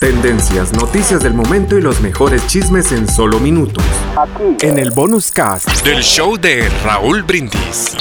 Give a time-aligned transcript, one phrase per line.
[0.00, 3.84] Tendencias, noticias del momento y los mejores chismes en solo minutos.
[4.62, 7.94] En el bonus cast del show de Raúl Brindis.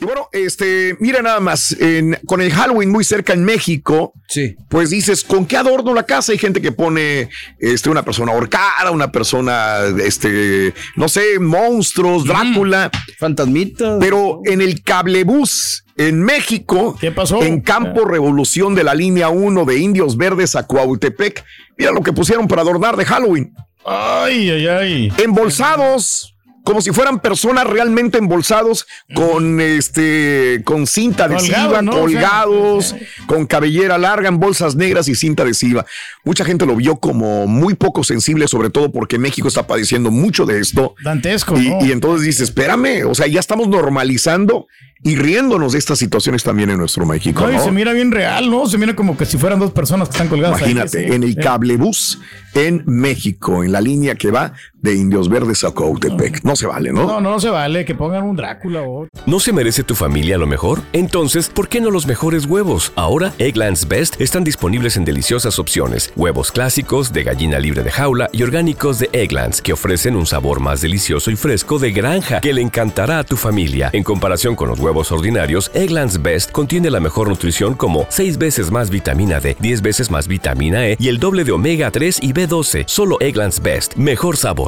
[0.00, 4.56] Y bueno, este, mira nada más, en, con el Halloween muy cerca en México, sí.
[4.68, 6.32] pues dices, ¿con qué adorno la casa?
[6.32, 12.90] Hay gente que pone este, una persona ahorcada, una persona, este, no sé, monstruos, Drácula.
[13.16, 13.98] Fantasmitas.
[14.00, 17.42] Pero en el cablebús en México, ¿Qué pasó?
[17.42, 21.44] en Campo Revolución de la línea 1 de Indios Verdes a Cuautepec,
[21.76, 23.52] mira lo que pusieron para adornar de Halloween.
[23.84, 25.12] Ay, ay, ay.
[25.18, 26.34] Embolsados
[26.68, 31.92] como si fueran personas realmente embolsados con este con cinta adhesiva, ¿no?
[31.92, 35.86] colgados, O sea, con cabellera larga, en bolsas negras y cinta adhesiva.
[36.24, 40.44] Mucha gente lo vio como muy poco sensible, sobre todo porque México está padeciendo mucho
[40.44, 40.94] de esto.
[41.02, 41.86] Dantesco, Y, ¿no?
[41.86, 44.66] y entonces dice, espérame, o sea, ya estamos normalizando
[45.02, 47.46] y riéndonos de estas situaciones también en nuestro México.
[47.46, 47.64] No, y ¿no?
[47.64, 48.66] se mira bien real, ¿no?
[48.66, 50.60] Se mira como que si fueran dos personas que están colgadas.
[50.60, 51.14] ahí, Imagínate, sí.
[51.14, 52.18] en el Eh, cablebús
[52.54, 56.42] en México, en la línea que va de Indios Verdes a Cuautepec.
[56.44, 57.06] No se vale, ¿no?
[57.06, 60.38] No, no, no se vale que pongan un Drácula o ¿No se merece tu familia
[60.38, 60.80] lo mejor?
[60.92, 62.92] Entonces, ¿por qué no los mejores huevos?
[62.96, 66.12] Ahora, Eggland's Best están disponibles en deliciosas opciones.
[66.16, 70.60] Huevos clásicos, de gallina libre de jaula y orgánicos de Egglands, que ofrecen un sabor
[70.60, 73.90] más delicioso y fresco de granja que le encantará a tu familia.
[73.92, 78.70] En comparación con los huevos ordinarios, Eggland's Best contiene la mejor nutrición como 6 veces
[78.70, 82.32] más vitamina D, 10 veces más vitamina E y el doble de omega 3 y
[82.32, 82.84] B12.
[82.86, 83.94] Solo Eggland's Best.
[83.94, 84.67] Mejor sabor,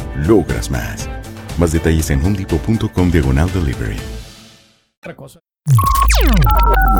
[0.15, 1.09] logras más.
[1.57, 3.97] Más detalles en homedepot.com diagonal delivery.
[4.99, 5.39] otra cosa.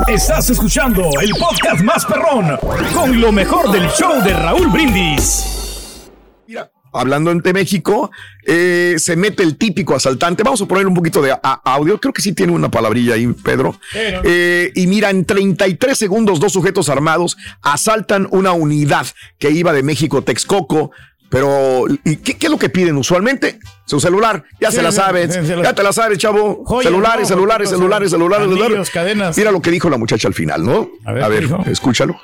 [0.08, 2.56] Estás escuchando el podcast más perrón
[2.94, 6.10] con lo mejor del show de Raúl Brindis.
[6.46, 8.10] Mira, hablando entre México,
[8.46, 10.42] eh, se mete el típico asaltante.
[10.42, 12.00] Vamos a poner un poquito de a- audio.
[12.00, 13.78] Creo que sí tiene una palabrilla ahí, Pedro.
[13.94, 19.06] Eh, y mira, en 33 segundos, dos sujetos armados asaltan una unidad
[19.38, 20.90] que iba de México Texcoco.
[21.32, 23.58] Pero, ¿y qué, qué es lo que piden usualmente?
[23.86, 26.62] Su celular, ya Sí, se la sabes, sí, ya te la sabes, chavo.
[26.64, 27.26] Joyas, celulares, ¿no?
[27.36, 28.90] celulares, celulares, celulares, anillos, celulares.
[28.90, 29.38] cadenas.
[29.38, 30.88] Mira lo que dijo la muchacha al final, ¿no?
[31.06, 32.14] A ver, a ¿qué ver escúchalo.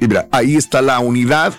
[0.00, 1.52] Y mira, ahí está la unidad.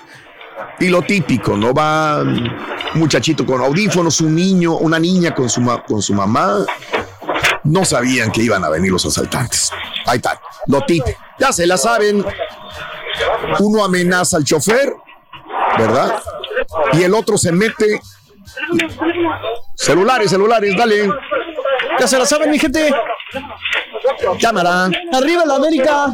[0.79, 1.73] Y lo típico, ¿no?
[1.73, 2.49] Va un
[2.93, 6.59] muchachito con audífonos, un niño, una niña con su, ma- con su mamá.
[7.65, 9.71] No sabían que iban a venir los asaltantes.
[10.05, 11.17] Ahí está, lo típico.
[11.37, 12.23] Ya se la saben.
[13.59, 14.93] Uno amenaza al chofer,
[15.77, 16.15] ¿verdad?
[16.93, 17.99] Y el otro se mete.
[19.75, 21.09] Celulares, celulares, dale.
[21.99, 22.93] Ya se la saben, mi gente.
[24.41, 24.89] Cámara.
[25.13, 26.07] Arriba la América.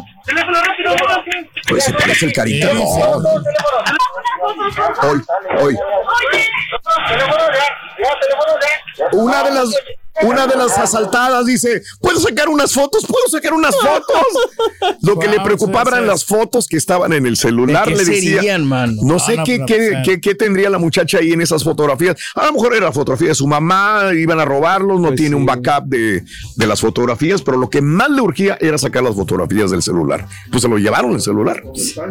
[1.68, 2.74] Pues se parece el carita.
[2.74, 2.84] No.
[5.04, 5.22] Hoy,
[5.60, 5.78] hoy.
[9.14, 9.70] Una de las,
[10.24, 13.06] una de las asaltadas dice, ¿puedo sacar unas fotos?
[13.06, 14.98] ¿Puedo sacar unas fotos?
[15.02, 16.08] Lo que le preocupaba sí, eran sí.
[16.08, 17.86] las fotos que estaban en el celular.
[17.86, 18.94] ¿De qué le decía, serían, mano?
[19.04, 22.16] no Ah, sé no, qué, qué, qué- qué tendría la muchacha ahí en esas fotografías.
[22.36, 25.36] A lo mejor era la fotografía de su mamá, iban a robarlos, no Pues tiene
[25.36, 26.24] un backup de,
[26.56, 30.28] de las fotografías, pero lo que más le urgía era sacar las fotografías del celular.
[30.52, 31.62] Pues se lo llevaron el celular.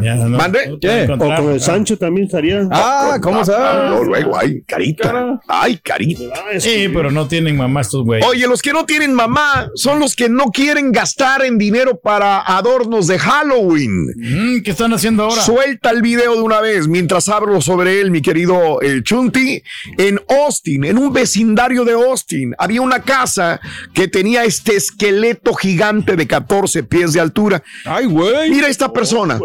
[0.02, 0.76] Ya, no, ¿Mande?
[0.80, 1.08] ¿Qué?
[1.12, 2.66] O con el Sancho también estaría.
[2.70, 3.90] Ah, ¿cómo Ah, sabes?
[3.90, 5.40] no, luego, ay, carita.
[5.48, 6.34] Ay, carita.
[6.58, 8.26] Sí, pero no tienen mamás estos güeyes.
[8.26, 12.40] Oye, los que no tienen mamá son los que no quieren gastar en dinero para
[12.40, 14.06] adornos de Halloween.
[14.16, 15.42] Mm, ¿Qué están haciendo ahora?
[15.42, 19.62] Suelta el video de una vez mientras hablo sobre él, mi querido eh, Chunti.
[19.98, 23.60] En Austin, en un vecindario de Austin, había una casa
[23.94, 27.62] que tenía este esqueleto gigante de 14 pies de altura.
[27.84, 28.50] Ay, güey.
[28.50, 29.38] Mira esta persona.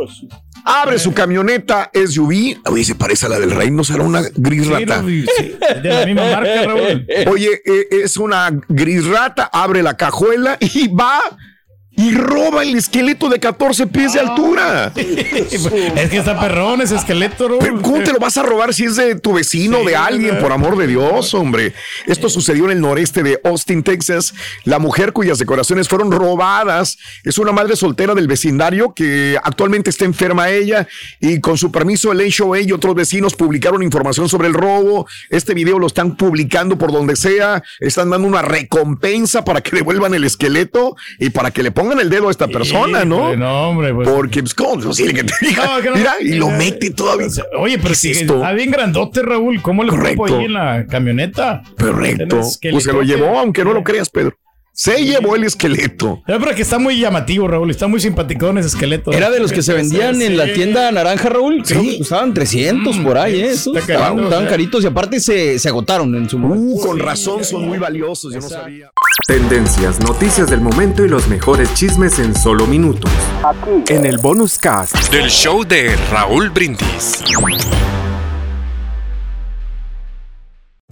[0.66, 2.62] Abre su camioneta SUV.
[2.66, 5.04] Oye, se parece a la del rey, no será una gris rata.
[5.38, 7.08] Sí, de la misma marca, Raúl.
[7.32, 11.22] Oye, eh, es una gris rata, abre la cajuela y va
[11.96, 14.92] y roba el esqueleto de 14 pies de altura.
[15.96, 17.60] Es que está perrón ese esqueleto, Raúl.
[17.60, 20.40] Pero ¿cómo te lo vas a robar si es de tu vecino, Sí, de alguien,
[20.40, 21.74] por amor de Dios, hombre?
[22.06, 24.34] Esto sucedió en el noreste de Austin, Texas.
[24.64, 30.06] La mujer cuyas decoraciones fueron robadas es una madre soltera del vecindario que actualmente está
[30.06, 30.88] enferma ella
[31.20, 35.08] y con su permiso el HOA y otros vecinos publicaron información sobre el robo.
[35.30, 37.64] Este video lo están publicando por donde sea.
[37.80, 42.10] Están dando una recompensa para que devuelvan el esqueleto y para que le pongan el
[42.10, 43.36] dedo a esta persona, ¿no?
[43.36, 44.08] No, hombre, pues.
[44.10, 45.66] Porque, pues, ¿cómo es posible que te diga?
[45.66, 45.96] No, no.
[45.96, 47.28] Mira, y lo mete todavía.
[47.58, 48.36] Oye, pero ¿Qué es si esto?
[48.36, 49.62] está bien grandote, Raúl.
[49.62, 50.24] ¿Cómo le Correcto.
[50.24, 51.64] pongo ahí en la camioneta?
[51.80, 52.40] Correcto.
[52.72, 54.38] Pues se lo llevó, aunque no lo creas, Pedro.
[54.78, 56.22] Se llevó el esqueleto.
[56.28, 57.72] Ya, pero que está muy llamativo, Raúl.
[57.72, 59.14] Está muy simpaticón ese esqueleto.
[59.14, 61.64] Era de los que se vendían en la tienda naranja, Raúl.
[61.66, 61.92] Creo Sí.
[61.92, 63.52] que costaban 300 por ahí, ¿eh?
[63.52, 64.50] Esos Está estaban, carito, estaban ¿eh?
[64.50, 66.76] caritos y aparte se, se agotaron en su momento.
[66.76, 68.34] Uh, con razón son muy valiosos.
[68.34, 68.92] Yo no sabía.
[69.28, 73.10] Tendencias, noticias del momento y los mejores chismes en solo minutos.
[73.88, 75.10] En el bonus cast.
[75.10, 77.24] Del show de Raúl Brindis.